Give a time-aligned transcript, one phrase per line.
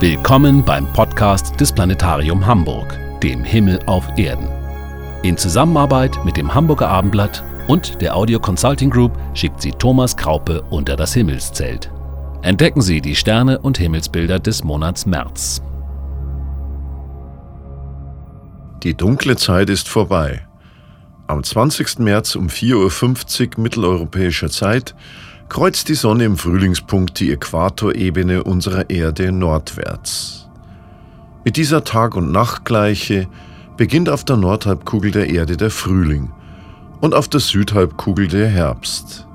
[0.00, 4.48] Willkommen beim Podcast des Planetarium Hamburg, dem Himmel auf Erden.
[5.22, 10.62] In Zusammenarbeit mit dem Hamburger Abendblatt und der Audio Consulting Group schickt sie Thomas Kraupe
[10.70, 11.92] unter das Himmelszelt.
[12.40, 15.60] Entdecken Sie die Sterne und Himmelsbilder des Monats März.
[18.82, 20.46] Die dunkle Zeit ist vorbei.
[21.26, 21.98] Am 20.
[21.98, 24.94] März um 4.50 Uhr mitteleuropäischer Zeit
[25.50, 30.48] kreuzt die Sonne im Frühlingspunkt die Äquatorebene unserer Erde nordwärts.
[31.44, 33.26] Mit dieser Tag- und Nachtgleiche
[33.76, 36.30] beginnt auf der Nordhalbkugel der Erde der Frühling
[37.00, 39.26] und auf der Südhalbkugel der Herbst.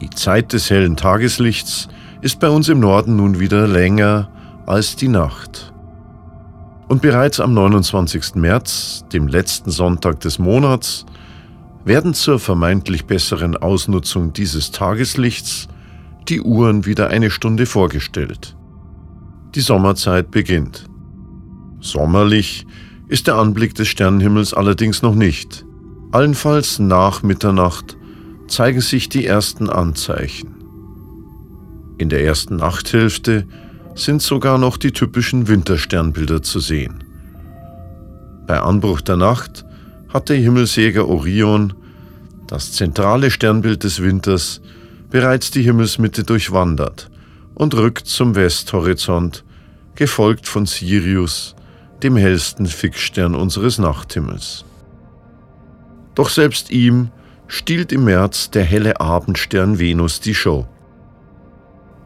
[0.00, 1.86] Die Zeit des hellen Tageslichts
[2.22, 4.28] ist bei uns im Norden nun wieder länger
[4.66, 5.72] als die Nacht.
[6.88, 8.34] Und bereits am 29.
[8.34, 11.06] März, dem letzten Sonntag des Monats,
[11.84, 15.68] werden zur vermeintlich besseren Ausnutzung dieses Tageslichts
[16.28, 18.56] die Uhren wieder eine Stunde vorgestellt.
[19.54, 20.86] Die Sommerzeit beginnt.
[21.80, 22.66] Sommerlich
[23.08, 25.64] ist der Anblick des Sternenhimmels allerdings noch nicht.
[26.12, 27.96] Allenfalls nach Mitternacht
[28.46, 30.54] zeigen sich die ersten Anzeichen.
[31.98, 33.46] In der ersten Nachthälfte
[33.94, 37.04] sind sogar noch die typischen Wintersternbilder zu sehen.
[38.46, 39.64] Bei Anbruch der Nacht
[40.12, 41.74] hat der Himmelsjäger Orion,
[42.46, 44.60] das zentrale Sternbild des Winters,
[45.10, 47.10] bereits die Himmelsmitte durchwandert
[47.54, 49.44] und rückt zum Westhorizont,
[49.94, 51.54] gefolgt von Sirius,
[52.02, 54.64] dem hellsten Fixstern unseres Nachthimmels.
[56.14, 57.10] Doch selbst ihm
[57.46, 60.66] stiehlt im März der helle Abendstern Venus die Show.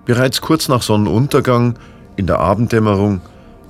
[0.04, 1.78] Bereits kurz nach Sonnenuntergang,
[2.16, 3.20] in der Abenddämmerung,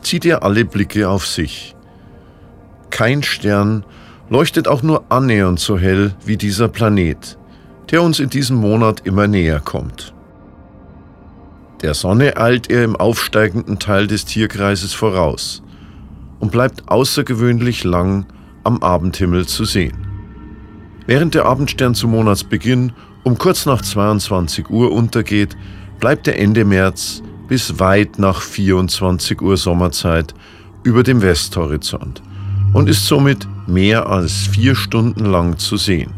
[0.03, 1.75] zieht er alle Blicke auf sich.
[2.91, 3.85] Kein Stern
[4.29, 7.39] leuchtet auch nur annähernd so hell wie dieser Planet,
[7.91, 10.15] der uns in diesem Monat immer näher kommt.
[11.83, 15.63] Der Sonne eilt er im aufsteigenden Teil des Tierkreises voraus
[16.41, 18.27] und bleibt außergewöhnlich lang
[18.65, 20.07] am Abendhimmel zu sehen.
[21.07, 22.93] Während der Abendstern zu Monatsbeginn
[23.23, 25.57] um kurz nach 22 Uhr untergeht,
[25.99, 30.35] bleibt er Ende März bis weit nach 24 Uhr Sommerzeit
[30.83, 32.23] über dem Westhorizont
[32.73, 36.13] und ist somit mehr als vier Stunden lang zu sehen.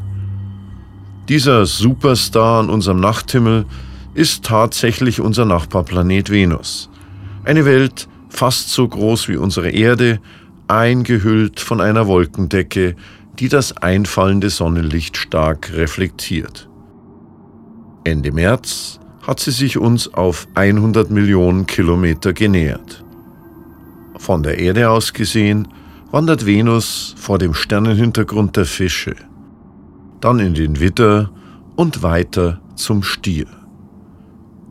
[1.28, 3.66] Dieser Superstar an unserem Nachthimmel
[4.14, 6.88] ist tatsächlich unser Nachbarplanet Venus.
[7.44, 10.20] Eine Welt fast so groß wie unsere Erde,
[10.68, 12.94] eingehüllt von einer Wolkendecke,
[13.38, 16.68] die das einfallende Sonnenlicht stark reflektiert.
[18.04, 23.04] Ende März hat sie sich uns auf 100 Millionen Kilometer genähert.
[24.16, 25.68] Von der Erde aus gesehen
[26.10, 29.14] wandert Venus vor dem Sternenhintergrund der Fische,
[30.20, 31.30] dann in den Witter
[31.76, 33.46] und weiter zum Stier.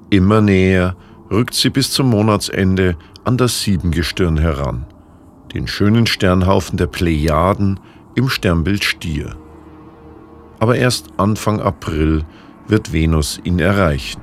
[0.10, 0.96] Immer näher
[1.30, 4.86] rückt sie bis zum Monatsende an das Siebengestirn heran,
[5.54, 7.80] den schönen Sternhaufen der Plejaden
[8.16, 9.36] im Sternbild Stier.
[10.60, 12.24] Aber erst Anfang April
[12.68, 14.22] wird Venus ihn erreichen.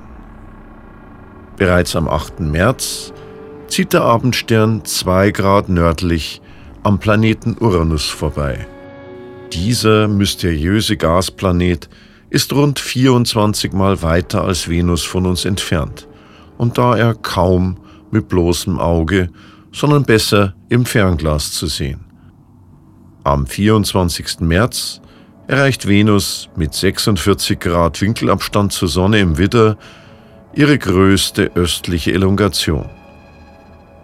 [1.57, 2.41] Bereits am 8.
[2.41, 3.13] März
[3.69, 6.41] zieht der Abendstern zwei Grad nördlich
[6.85, 8.67] am Planeten Uranus vorbei.
[9.53, 11.89] Dieser mysteriöse Gasplanet
[12.29, 16.07] ist rund 24 Mal weiter als Venus von uns entfernt
[16.59, 17.79] und da er kaum
[18.11, 19.31] mit bloßem Auge,
[19.73, 22.05] sondern besser im Fernglas zu sehen.
[23.25, 24.41] Am 24.
[24.41, 25.01] März
[25.47, 29.79] erreicht Venus mit 46 Grad Winkelabstand zur Sonne im Widder
[30.55, 32.91] ihre größte östliche Elongation.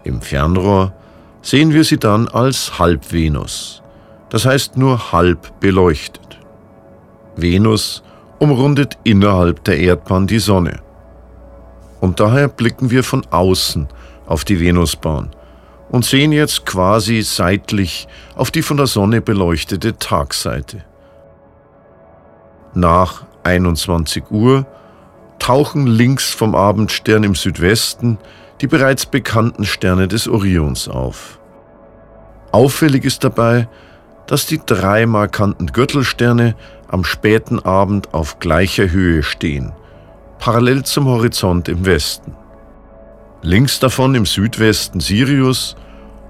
[0.03, 0.95] Im Fernrohr
[1.41, 3.81] sehen wir sie dann als Halbvenus,
[4.29, 6.39] das heißt nur halb beleuchtet.
[7.35, 8.03] Venus
[8.39, 10.79] umrundet innerhalb der Erdbahn die Sonne.
[11.99, 13.87] Und daher blicken wir von außen
[14.25, 15.29] auf die Venusbahn
[15.89, 20.83] und sehen jetzt quasi seitlich auf die von der Sonne beleuchtete Tagseite.
[22.73, 24.65] Nach 21 Uhr
[25.37, 28.17] tauchen links vom Abendstern im Südwesten
[28.61, 31.39] die bereits bekannten Sterne des Orions auf.
[32.51, 33.67] Auffällig ist dabei,
[34.27, 36.55] dass die drei markanten Gürtelsterne
[36.87, 39.73] am späten Abend auf gleicher Höhe stehen,
[40.37, 42.35] parallel zum Horizont im Westen.
[43.41, 45.75] Links davon im Südwesten Sirius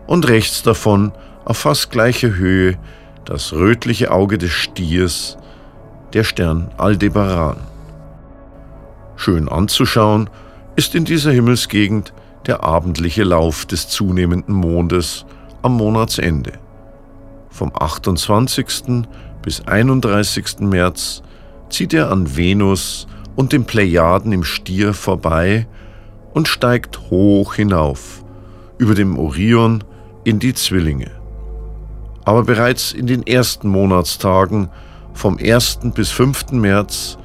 [0.07, 1.12] und rechts davon
[1.44, 2.77] auf fast gleicher Höhe
[3.25, 5.38] das rötliche Auge des Stiers,
[6.13, 7.57] der Stern Aldebaran.
[9.18, 10.30] Schön anzuschauen
[10.81, 12.12] ist in dieser Himmelsgegend
[12.48, 15.28] der abendliche Lauf des zunehmenden Mondes
[15.62, 16.54] am Monatsende.
[17.51, 19.06] Vom 28.
[19.44, 20.62] bis 31.
[20.62, 21.22] März
[21.69, 23.06] zieht er an Venus
[23.36, 25.68] und den Plejaden im Stier vorbei
[26.33, 28.25] und steigt hoch hinauf,
[28.80, 29.84] über dem Orion
[30.24, 31.12] in die Zwillinge.
[32.25, 34.69] Aber bereits in den ersten Monatstagen
[35.13, 35.92] vom 1.
[35.94, 36.54] bis 5.
[36.54, 37.19] März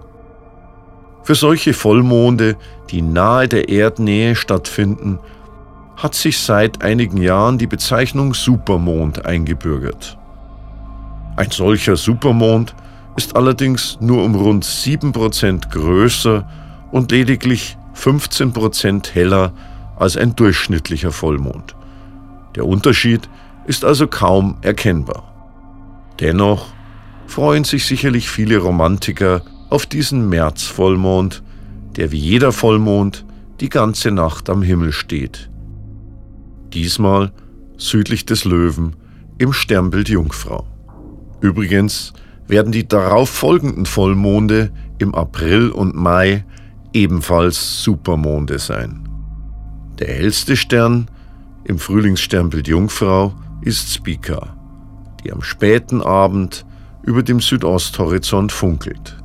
[1.22, 2.56] Für solche Vollmonde,
[2.90, 5.18] die nahe der Erdnähe stattfinden,
[5.96, 10.18] hat sich seit einigen Jahren die Bezeichnung Supermond eingebürgert.
[11.36, 12.74] Ein solcher Supermond
[13.16, 16.48] ist allerdings nur um rund 7% größer
[16.90, 19.52] und lediglich 15% heller
[19.96, 21.76] als ein durchschnittlicher Vollmond.
[22.56, 23.28] Der Unterschied
[23.66, 25.32] ist also kaum erkennbar.
[26.20, 26.66] Dennoch
[27.26, 31.42] freuen sich sicherlich viele Romantiker auf diesen Märzvollmond,
[31.96, 33.24] der wie jeder Vollmond
[33.60, 35.50] die ganze Nacht am Himmel steht.
[36.72, 37.32] Diesmal
[37.76, 38.96] südlich des Löwen
[39.38, 40.66] im Sternbild Jungfrau.
[41.40, 42.12] Übrigens
[42.46, 46.44] werden die darauf folgenden Vollmonde im April und Mai
[46.92, 49.08] ebenfalls Supermonde sein.
[49.98, 51.08] Der hellste Stern
[51.64, 54.56] im Frühlingssternbild Jungfrau ist Spica,
[55.24, 56.66] die am späten Abend
[57.02, 59.16] über dem Südosthorizont funkelt.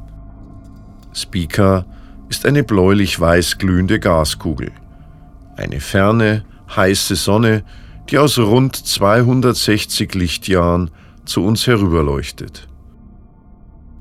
[1.14, 1.86] Spica
[2.30, 4.72] ist eine bläulich-weiß glühende Gaskugel,
[5.58, 6.46] eine ferne,
[6.76, 7.64] heiße Sonne,
[8.10, 10.92] die aus rund 260 Lichtjahren
[11.26, 12.68] zu uns herüberleuchtet.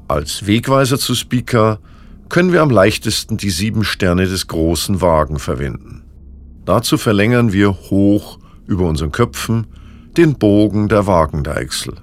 [0.09, 1.79] Als Wegweiser zu Spica
[2.31, 6.03] können wir am leichtesten die sieben Sterne des großen Wagen verwenden.
[6.65, 9.67] Dazu verlängern wir hoch über unseren Köpfen
[10.17, 11.95] den Bogen der Wagendeichsel.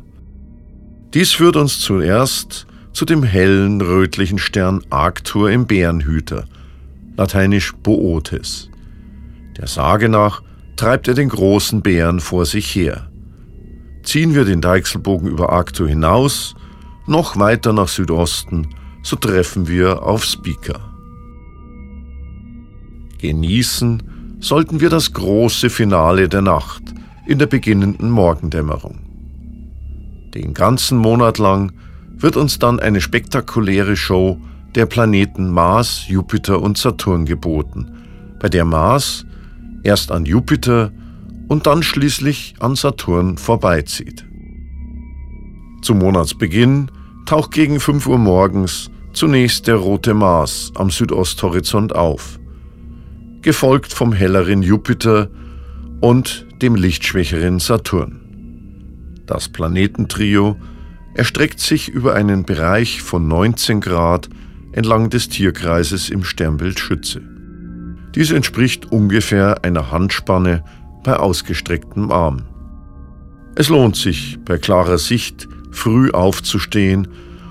[1.15, 6.45] Dies führt uns zuerst zu dem hellen rötlichen Stern Arctur im Bärenhüter,
[7.17, 8.69] lateinisch Bootes.
[9.57, 10.43] Der Sage nach
[10.75, 13.09] treibt er den großen Bären vor sich her.
[14.03, 16.55] Ziehen wir den Deichselbogen über Arctur hinaus,
[17.07, 18.67] noch weiter nach Südosten,
[19.03, 20.79] so treffen wir auf Speaker.
[23.19, 24.03] Genießen
[24.39, 26.83] sollten wir das große Finale der Nacht
[27.25, 28.99] in der beginnenden Morgendämmerung.
[30.33, 31.71] Den ganzen Monat lang
[32.17, 34.39] wird uns dann eine spektakuläre Show
[34.75, 37.91] der Planeten Mars, Jupiter und Saturn geboten,
[38.39, 39.25] bei der Mars
[39.83, 40.91] erst an Jupiter
[41.47, 44.25] und dann schließlich an Saturn vorbeizieht.
[45.81, 46.91] Zum Monatsbeginn
[47.25, 52.39] taucht gegen 5 Uhr morgens zunächst der rote Mars am Südosthorizont auf,
[53.41, 55.29] gefolgt vom helleren Jupiter
[56.01, 58.21] und dem lichtschwächeren Saturn.
[59.25, 60.55] Das Planetentrio
[61.15, 64.29] erstreckt sich über einen Bereich von 19 Grad
[64.73, 67.21] entlang des Tierkreises im Sternbild Schütze.
[68.13, 70.63] Dies entspricht ungefähr einer Handspanne
[71.03, 72.43] bei ausgestrecktem Arm.
[73.55, 77.07] Es lohnt sich, bei klarer Sicht früh aufzustehen,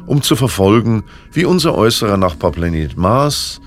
[0.07, 3.61] um zu verfolgen, wie unser äußerer Nachbarplanet Mars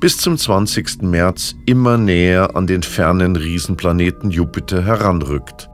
[0.00, 1.02] bis zum 20.
[1.02, 5.68] März immer näher an den fernen Riesenplaneten Jupiter heranrückt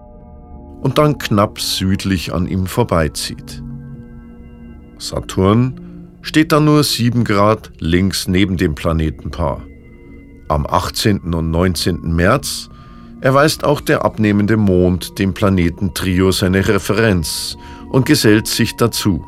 [0.82, 3.62] und dann knapp südlich an ihm vorbeizieht.
[4.98, 5.80] Saturn
[6.22, 9.62] steht dann nur 7 Grad links neben dem Planetenpaar.
[10.48, 11.34] Am 18.
[11.34, 12.14] und 19.
[12.14, 12.68] März
[13.20, 17.56] erweist auch der abnehmende Mond dem Planetentrio seine Referenz
[17.90, 19.24] und gesellt sich dazu.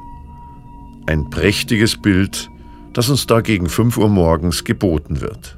[1.06, 2.50] Ein prächtiges Bild,
[2.92, 5.56] das uns da gegen 5 Uhr morgens geboten wird.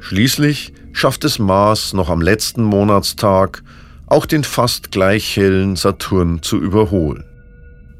[0.00, 3.62] Schließlich schafft es Mars noch am letzten Monatstag
[4.06, 7.24] auch den fast gleich hellen Saturn zu überholen.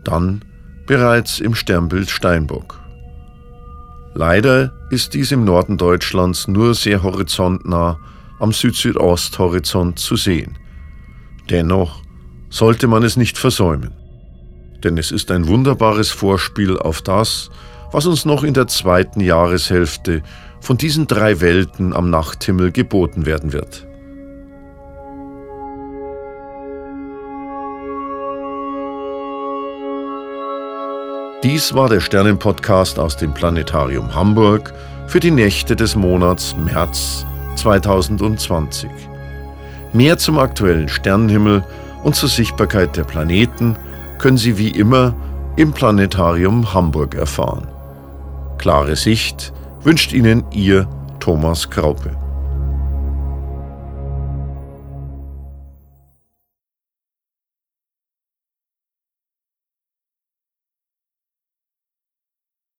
[0.05, 0.45] Dann
[0.87, 2.81] bereits im Sternbild Steinbock.
[4.15, 7.99] Leider ist dies im Norden Deutschlands nur sehr horizontnah
[8.43, 10.59] am Süd-Südost-Horizont zu sehen.
[11.49, 12.03] Dennoch
[12.51, 13.93] sollte man es nicht versäumen,
[14.83, 17.51] denn es ist ein wunderbares Vorspiel auf das,
[17.93, 20.23] was uns noch in der zweiten Jahreshälfte
[20.61, 23.87] von diesen drei Welten am Nachthimmel geboten werden wird.
[31.45, 34.73] Dies war der Sternenpodcast aus dem Planetarium Hamburg
[35.07, 38.91] für die Nächte des Monats März 2020.
[39.93, 41.65] Mehr zum aktuellen Sternenhimmel
[42.03, 43.77] und zur Sichtbarkeit der Planeten
[44.19, 45.15] können Sie wie immer
[45.57, 47.69] im Planetarium Hamburg erfahren.
[48.59, 50.89] Klare Sicht wünscht Ihnen Ihr
[51.21, 52.22] Thomas Kraupe.